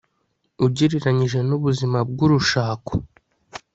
[0.65, 2.93] ugereranyije nu buzima bwu rushako